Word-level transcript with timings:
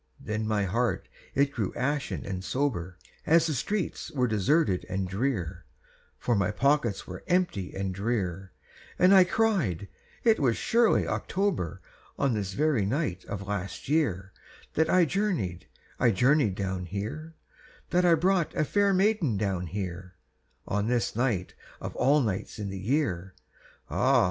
Then 0.19 0.47
my 0.47 0.63
heart 0.63 1.07
it 1.35 1.51
grew 1.51 1.75
ashen 1.75 2.25
and 2.25 2.43
sober, 2.43 2.97
As 3.27 3.45
the 3.45 3.53
streets 3.53 4.09
were 4.09 4.25
deserted 4.25 4.83
and 4.89 5.07
drear, 5.07 5.63
For 6.17 6.33
my 6.35 6.49
pockets 6.49 7.05
were 7.05 7.23
empty 7.27 7.75
and 7.75 7.93
drear; 7.93 8.51
And 8.97 9.13
I 9.13 9.25
cried: 9.25 9.87
"It 10.23 10.39
was 10.39 10.57
surely 10.57 11.07
October, 11.07 11.81
On 12.17 12.33
this 12.33 12.53
very 12.53 12.83
night 12.83 13.25
of 13.25 13.45
last 13.45 13.89
year, 13.89 14.31
That 14.73 14.89
I 14.89 15.05
journeyed, 15.05 15.67
I 15.99 16.09
journeyed 16.09 16.55
down 16.55 16.87
here, 16.87 17.35
That 17.91 18.03
I 18.03 18.15
brought 18.15 18.55
a 18.55 18.65
fair 18.65 18.95
maiden 18.95 19.37
down 19.37 19.67
here, 19.67 20.15
On 20.67 20.87
this 20.87 21.15
night 21.15 21.53
of 21.79 21.95
all 21.95 22.21
nights 22.21 22.57
in 22.57 22.69
the 22.71 22.79
year! 22.79 23.35
Ah! 23.87 24.19